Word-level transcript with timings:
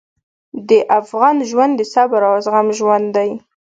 د 0.69 0.71
افغان 0.99 1.37
ژوند 1.49 1.73
د 1.77 1.81
صبر 1.93 2.21
او 2.29 2.35
زغم 2.45 2.67
ژوند 2.79 3.07
دی. 3.15 3.29